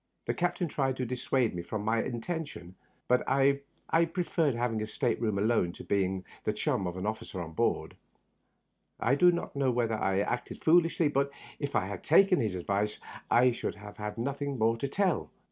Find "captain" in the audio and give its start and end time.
0.33-0.67